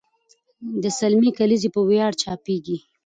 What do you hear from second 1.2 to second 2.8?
کلیزې په ویاړ چاپېږي.